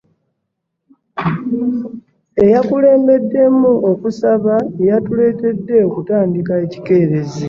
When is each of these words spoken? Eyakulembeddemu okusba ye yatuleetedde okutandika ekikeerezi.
Eyakulembeddemu 2.43 3.71
okusba 3.91 4.55
ye 4.77 4.85
yatuleetedde 4.91 5.75
okutandika 5.87 6.53
ekikeerezi. 6.65 7.39